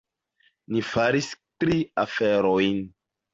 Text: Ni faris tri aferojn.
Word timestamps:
Ni 0.75 0.81
faris 0.91 1.27
tri 1.65 1.77
aferojn. 2.05 2.83